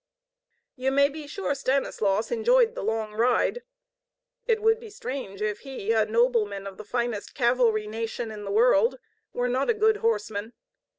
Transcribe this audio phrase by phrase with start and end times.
[0.75, 3.61] You may be sure Stanislaus enjoyed the long ride.
[4.47, 8.51] It would be strange if he, a nobleman of the finest cavalry nation in the
[8.51, 8.97] world,
[9.31, 10.53] were not a good horseman.